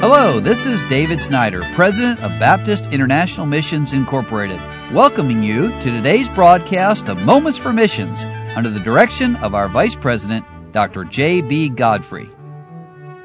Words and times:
Hello, 0.00 0.38
this 0.38 0.64
is 0.64 0.84
David 0.84 1.20
Snyder, 1.20 1.60
President 1.74 2.20
of 2.20 2.30
Baptist 2.38 2.92
International 2.92 3.46
Missions 3.46 3.92
Incorporated, 3.92 4.60
welcoming 4.94 5.42
you 5.42 5.70
to 5.80 5.90
today's 5.90 6.28
broadcast 6.28 7.08
of 7.08 7.20
Moments 7.22 7.58
for 7.58 7.72
Missions 7.72 8.22
under 8.54 8.70
the 8.70 8.78
direction 8.78 9.34
of 9.36 9.56
our 9.56 9.68
Vice 9.68 9.96
President, 9.96 10.46
Dr. 10.70 11.02
J.B. 11.02 11.70
Godfrey. 11.70 12.30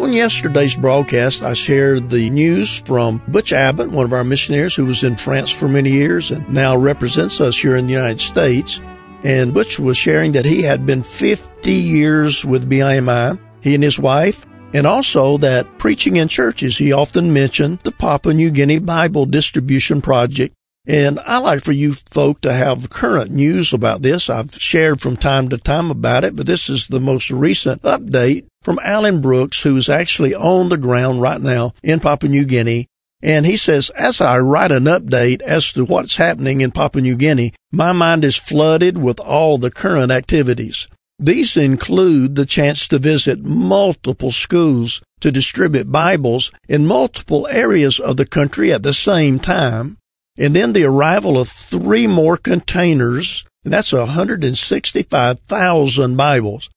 On 0.00 0.12
yesterday's 0.12 0.74
broadcast, 0.74 1.44
I 1.44 1.52
shared 1.52 2.10
the 2.10 2.30
news 2.30 2.80
from 2.80 3.22
Butch 3.28 3.52
Abbott, 3.52 3.92
one 3.92 4.04
of 4.04 4.12
our 4.12 4.24
missionaries 4.24 4.74
who 4.74 4.86
was 4.86 5.04
in 5.04 5.16
France 5.16 5.52
for 5.52 5.68
many 5.68 5.90
years 5.90 6.32
and 6.32 6.48
now 6.48 6.76
represents 6.76 7.40
us 7.40 7.56
here 7.56 7.76
in 7.76 7.86
the 7.86 7.92
United 7.92 8.20
States. 8.20 8.80
And 9.22 9.54
Butch 9.54 9.78
was 9.78 9.96
sharing 9.96 10.32
that 10.32 10.44
he 10.44 10.62
had 10.62 10.84
been 10.84 11.04
50 11.04 11.72
years 11.72 12.44
with 12.44 12.68
BIMI, 12.68 13.38
he 13.60 13.74
and 13.76 13.84
his 13.84 14.00
wife, 14.00 14.45
and 14.72 14.86
also 14.86 15.36
that 15.38 15.78
preaching 15.78 16.16
in 16.16 16.28
churches, 16.28 16.78
he 16.78 16.92
often 16.92 17.32
mentioned 17.32 17.80
the 17.82 17.92
Papua 17.92 18.34
New 18.34 18.50
Guinea 18.50 18.78
Bible 18.78 19.26
Distribution 19.26 20.00
Project. 20.00 20.54
And 20.86 21.18
I 21.20 21.38
like 21.38 21.62
for 21.62 21.72
you 21.72 21.94
folk 21.94 22.40
to 22.42 22.52
have 22.52 22.90
current 22.90 23.32
news 23.32 23.72
about 23.72 24.02
this. 24.02 24.30
I've 24.30 24.54
shared 24.54 25.00
from 25.00 25.16
time 25.16 25.48
to 25.48 25.58
time 25.58 25.90
about 25.90 26.22
it, 26.22 26.36
but 26.36 26.46
this 26.46 26.68
is 26.68 26.86
the 26.86 27.00
most 27.00 27.30
recent 27.30 27.82
update 27.82 28.46
from 28.62 28.78
Alan 28.82 29.20
Brooks, 29.20 29.62
who's 29.62 29.88
actually 29.88 30.34
on 30.34 30.68
the 30.68 30.76
ground 30.76 31.20
right 31.20 31.40
now 31.40 31.72
in 31.82 31.98
Papua 31.98 32.30
New 32.30 32.44
Guinea. 32.44 32.86
And 33.22 33.46
he 33.46 33.56
says, 33.56 33.90
as 33.90 34.20
I 34.20 34.38
write 34.38 34.70
an 34.70 34.84
update 34.84 35.40
as 35.42 35.72
to 35.72 35.84
what's 35.84 36.16
happening 36.16 36.60
in 36.60 36.70
Papua 36.70 37.02
New 37.02 37.16
Guinea, 37.16 37.52
my 37.72 37.92
mind 37.92 38.24
is 38.24 38.36
flooded 38.36 38.98
with 38.98 39.18
all 39.18 39.58
the 39.58 39.70
current 39.70 40.12
activities. 40.12 40.86
These 41.18 41.56
include 41.56 42.34
the 42.34 42.44
chance 42.44 42.86
to 42.88 42.98
visit 42.98 43.42
multiple 43.42 44.30
schools 44.30 45.00
to 45.20 45.32
distribute 45.32 45.90
Bibles 45.90 46.52
in 46.68 46.86
multiple 46.86 47.48
areas 47.48 47.98
of 47.98 48.18
the 48.18 48.26
country 48.26 48.70
at 48.70 48.82
the 48.82 48.92
same 48.92 49.38
time, 49.38 49.96
and 50.36 50.54
then 50.54 50.74
the 50.74 50.84
arrival 50.84 51.38
of 51.38 51.48
three 51.48 52.06
more 52.06 52.36
containers, 52.36 53.46
and 53.64 53.72
that's 53.72 53.94
165,000 53.94 56.16
Bibles, 56.16 56.68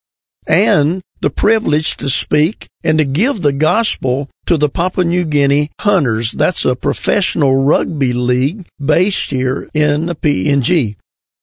and 0.47 1.01
the 1.19 1.29
privilege 1.29 1.97
to 1.97 2.09
speak 2.09 2.65
and 2.81 2.97
to 2.97 3.03
give 3.03 3.41
the 3.41 3.51
gospel 3.51 4.29
to 4.45 4.55
the 4.55 4.69
Papua 4.69 5.03
New 5.03 5.25
Guinea 5.25 5.69
Hunters. 5.81 6.31
That's 6.31 6.63
a 6.63 6.77
professional 6.77 7.57
rugby 7.57 8.13
league 8.13 8.69
based 8.79 9.31
here 9.31 9.67
in 9.73 10.05
the 10.05 10.15
PNG. 10.15 10.95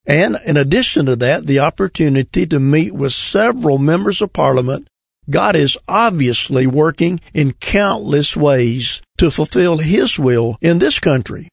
And 0.06 0.38
in 0.46 0.56
addition 0.56 1.06
to 1.06 1.16
that, 1.16 1.46
the 1.46 1.58
opportunity 1.58 2.46
to 2.46 2.60
meet 2.60 2.94
with 2.94 3.12
several 3.12 3.78
members 3.78 4.22
of 4.22 4.32
parliament. 4.32 4.88
God 5.28 5.56
is 5.56 5.76
obviously 5.88 6.68
working 6.68 7.20
in 7.34 7.54
countless 7.54 8.36
ways 8.36 9.02
to 9.18 9.30
fulfill 9.30 9.78
His 9.78 10.18
will 10.18 10.56
in 10.60 10.78
this 10.78 11.00
country. 11.00 11.48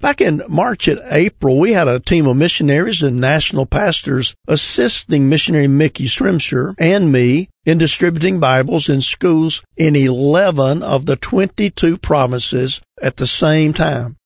Back 0.00 0.22
in 0.22 0.40
March 0.48 0.88
and 0.88 0.98
April, 1.10 1.58
we 1.58 1.72
had 1.72 1.86
a 1.86 2.00
team 2.00 2.26
of 2.26 2.38
missionaries 2.38 3.02
and 3.02 3.20
national 3.20 3.66
pastors 3.66 4.34
assisting 4.48 5.28
missionary 5.28 5.68
Mickey 5.68 6.06
Shrimshire 6.06 6.74
and 6.78 7.12
me 7.12 7.50
in 7.66 7.76
distributing 7.76 8.40
Bibles 8.40 8.88
in 8.88 9.02
schools 9.02 9.62
in 9.76 9.94
11 9.94 10.82
of 10.82 11.04
the 11.04 11.16
22 11.16 11.98
provinces 11.98 12.80
at 13.02 13.18
the 13.18 13.26
same 13.26 13.74
time. 13.74 14.16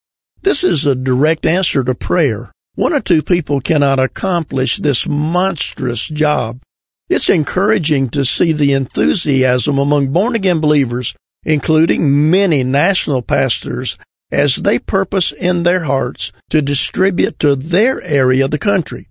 This 0.43 0.63
is 0.63 0.87
a 0.87 0.95
direct 0.95 1.45
answer 1.45 1.83
to 1.83 1.95
prayer. 1.97 2.53
One 2.75 2.93
or 2.93 3.01
two 3.01 3.23
people 3.23 3.61
cannot 3.61 4.01
accomplish 4.01 4.79
this 4.79 5.07
monstrous 5.07 6.09
job. 6.09 6.61
It's 7.09 7.29
encouraging 7.29 8.09
to 8.11 8.25
see 8.25 8.53
the 8.53 8.73
enthusiasm 8.73 9.79
among 9.79 10.09
born 10.09 10.35
again 10.35 10.61
believers, 10.61 11.15
including 11.45 12.31
many 12.31 12.65
national 12.65 13.23
pastors, 13.23 13.97
as 14.33 14.57
they 14.57 14.79
purpose 14.81 15.31
in 15.31 15.63
their 15.63 15.85
hearts 15.85 16.33
to 16.51 16.63
distribute 16.63 17.39
to 17.39 17.55
their 17.55 18.03
area 18.03 18.47
of 18.47 18.51
the 18.51 18.59
country. 18.59 19.09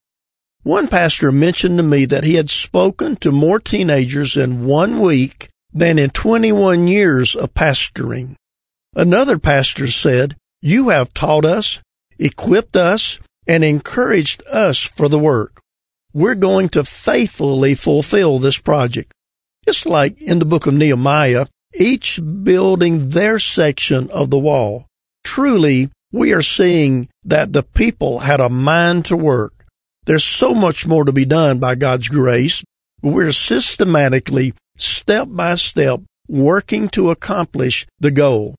One 0.63 0.87
pastor 0.87 1.31
mentioned 1.31 1.77
to 1.77 1.83
me 1.83 2.05
that 2.05 2.23
he 2.23 2.35
had 2.35 2.49
spoken 2.49 3.15
to 3.17 3.31
more 3.31 3.59
teenagers 3.59 4.35
in 4.35 4.65
one 4.65 4.99
week 4.99 5.49
than 5.71 5.99
in 5.99 6.09
21 6.09 6.87
years 6.87 7.35
of 7.35 7.53
pastoring. 7.53 8.35
Another 8.95 9.39
pastor 9.39 9.87
said, 9.87 10.35
You 10.61 10.89
have 10.89 11.13
taught 11.13 11.45
us, 11.45 11.79
equipped 12.19 12.75
us, 12.75 13.19
and 13.47 13.63
encouraged 13.63 14.43
us 14.47 14.79
for 14.79 15.07
the 15.09 15.19
work. 15.19 15.61
We're 16.13 16.35
going 16.35 16.69
to 16.69 16.83
faithfully 16.83 17.73
fulfill 17.73 18.37
this 18.37 18.59
project. 18.59 19.13
It's 19.65 19.85
like 19.85 20.21
in 20.21 20.39
the 20.39 20.45
book 20.45 20.67
of 20.67 20.73
Nehemiah, 20.73 21.47
each 21.73 22.19
building 22.21 23.09
their 23.09 23.39
section 23.39 24.09
of 24.11 24.29
the 24.29 24.39
wall. 24.39 24.85
Truly, 25.23 25.89
we 26.11 26.31
are 26.33 26.43
seeing 26.43 27.09
that 27.23 27.53
the 27.53 27.63
people 27.63 28.19
had 28.19 28.39
a 28.39 28.49
mind 28.49 29.05
to 29.05 29.17
work. 29.17 29.65
There's 30.05 30.23
so 30.23 30.53
much 30.53 30.85
more 30.85 31.05
to 31.05 31.11
be 31.11 31.25
done 31.25 31.59
by 31.59 31.75
God's 31.75 32.09
grace. 32.09 32.63
We're 33.01 33.31
systematically, 33.31 34.53
step 34.77 35.27
by 35.31 35.55
step, 35.55 36.01
working 36.27 36.89
to 36.89 37.09
accomplish 37.09 37.87
the 37.99 38.11
goal. 38.11 38.55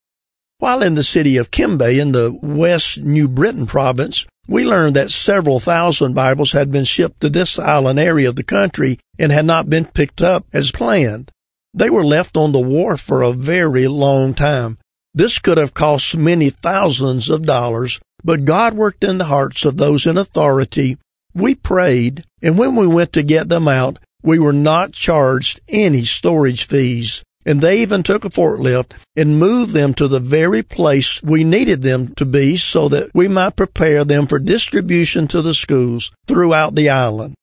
While 0.58 0.82
in 0.82 0.94
the 0.94 1.04
city 1.04 1.36
of 1.36 1.50
Kimbe 1.50 2.00
in 2.00 2.12
the 2.12 2.36
West 2.42 2.98
New 3.00 3.28
Britain 3.28 3.66
province, 3.66 4.26
we 4.46 4.64
learned 4.64 4.96
that 4.96 5.10
several 5.10 5.60
thousand 5.60 6.14
Bibles 6.14 6.52
had 6.52 6.70
been 6.70 6.84
shipped 6.84 7.20
to 7.20 7.30
this 7.30 7.58
island 7.58 7.98
area 7.98 8.28
of 8.28 8.36
the 8.36 8.42
country 8.42 8.98
and 9.18 9.32
had 9.32 9.46
not 9.46 9.70
been 9.70 9.84
picked 9.84 10.22
up 10.22 10.46
as 10.52 10.70
planned. 10.70 11.30
They 11.72 11.90
were 11.90 12.04
left 12.04 12.36
on 12.36 12.52
the 12.52 12.60
wharf 12.60 13.00
for 13.00 13.22
a 13.22 13.32
very 13.32 13.88
long 13.88 14.34
time. 14.34 14.78
This 15.14 15.38
could 15.38 15.58
have 15.58 15.74
cost 15.74 16.16
many 16.16 16.50
thousands 16.50 17.30
of 17.30 17.42
dollars, 17.42 18.00
but 18.22 18.44
God 18.44 18.74
worked 18.74 19.04
in 19.04 19.18
the 19.18 19.24
hearts 19.24 19.64
of 19.64 19.76
those 19.76 20.06
in 20.06 20.16
authority. 20.16 20.98
We 21.34 21.54
prayed, 21.54 22.24
and 22.42 22.58
when 22.58 22.76
we 22.76 22.86
went 22.86 23.12
to 23.14 23.22
get 23.22 23.48
them 23.48 23.66
out, 23.66 23.98
we 24.22 24.38
were 24.38 24.52
not 24.52 24.92
charged 24.92 25.60
any 25.68 26.04
storage 26.04 26.66
fees 26.66 27.22
and 27.46 27.60
they 27.60 27.80
even 27.82 28.02
took 28.02 28.24
a 28.24 28.30
forklift 28.30 28.92
and 29.16 29.38
moved 29.38 29.72
them 29.72 29.94
to 29.94 30.08
the 30.08 30.20
very 30.20 30.62
place 30.62 31.22
we 31.22 31.44
needed 31.44 31.82
them 31.82 32.14
to 32.14 32.24
be 32.24 32.56
so 32.56 32.88
that 32.88 33.10
we 33.14 33.28
might 33.28 33.56
prepare 33.56 34.04
them 34.04 34.26
for 34.26 34.38
distribution 34.38 35.28
to 35.28 35.42
the 35.42 35.54
schools 35.54 36.12
throughout 36.26 36.74
the 36.74 36.88
island. 36.88 37.34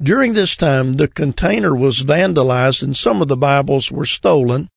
During 0.00 0.34
this 0.34 0.56
time, 0.56 0.94
the 0.94 1.08
container 1.08 1.74
was 1.74 2.02
vandalized 2.02 2.82
and 2.82 2.96
some 2.96 3.22
of 3.22 3.28
the 3.28 3.36
Bibles 3.36 3.90
were 3.90 4.04
stolen. 4.04 4.68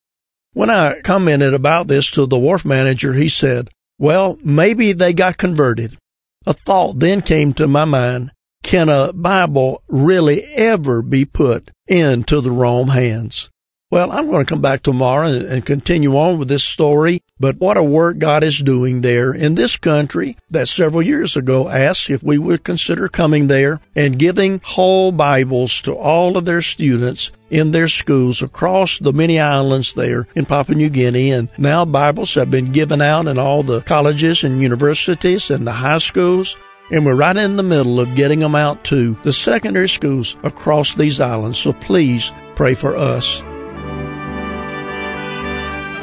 When 0.54 0.70
I 0.70 1.02
commented 1.02 1.54
about 1.54 1.88
this 1.88 2.10
to 2.12 2.26
the 2.26 2.40
wharf 2.40 2.64
manager, 2.64 3.14
he 3.14 3.28
said, 3.28 3.70
well, 3.98 4.38
maybe 4.42 4.94
they 4.94 5.14
got 5.14 5.38
converted. 5.38 5.98
A 6.48 6.54
thought 6.54 7.00
then 7.00 7.22
came 7.22 7.54
to 7.56 7.68
my 7.68 7.84
mind. 7.84 8.32
Can 8.64 8.88
a 8.88 9.12
Bible 9.12 9.84
really 9.90 10.44
ever 10.46 11.02
be 11.02 11.26
put 11.26 11.70
into 11.88 12.40
the 12.40 12.52
wrong 12.52 12.88
hands? 12.88 13.50
Well, 13.92 14.12
I'm 14.12 14.30
going 14.30 14.46
to 14.46 14.50
come 14.50 14.62
back 14.62 14.84
tomorrow 14.84 15.26
and, 15.26 15.66
continue 15.66 16.16
on 16.16 16.38
with 16.38 16.48
this 16.48 16.64
story, 16.64 17.24
but 17.40 17.58
what 17.58 17.76
a 17.76 17.82
work 17.82 18.20
God 18.20 18.44
is 18.44 18.60
doing 18.60 19.02
there 19.02 19.34
in 19.34 19.56
this 19.56 19.78
country 19.78 20.38
that 20.52 20.68
several 20.68 21.02
years 21.02 21.36
ago 21.36 21.68
asked 21.68 22.12
if 22.12 22.22
we 22.22 22.38
would 22.38 22.64
consider 22.64 23.08
coming 23.08 23.48
there 23.48 23.82
and 23.96 24.20
giving 24.20 24.62
whole 24.64 25.12
Bibles 25.12 25.82
to 25.82 25.96
all 25.96 26.38
of 26.38 26.46
their 26.46 26.62
students 26.62 27.32
in 27.50 27.72
their 27.72 27.88
schools 27.88 28.44
across 28.44 29.00
the 29.00 29.12
many 29.12 29.40
islands 29.40 29.96
there 29.96 30.28
in 30.36 30.46
Papua 30.46 30.78
New 30.78 30.92
Guinea. 30.92 31.32
And 31.32 31.50
now 31.58 31.84
Bibles 31.84 32.36
have 32.36 32.52
been 32.52 32.72
given 32.72 33.02
out 33.02 33.26
in 33.26 33.40
all 33.40 33.64
the 33.64 33.82
colleges 33.82 34.44
and 34.44 34.62
universities 34.62 35.50
and 35.50 35.66
the 35.66 35.72
high 35.72 35.98
schools. 35.98 36.58
And 36.92 37.08
we're 37.08 37.16
right 37.16 37.36
in 37.36 37.58
the 37.58 37.64
middle 37.64 38.00
of 38.00 38.14
getting 38.14 38.40
them 38.40 38.54
out 38.54 38.84
to 38.86 39.18
the 39.24 39.34
secondary 39.34 39.90
schools 39.90 40.38
across 40.44 40.94
these 40.94 41.20
islands. 41.20 41.58
So 41.58 41.74
please 41.74 42.32
pray 42.54 42.76
for 42.76 42.96
us. 42.96 43.44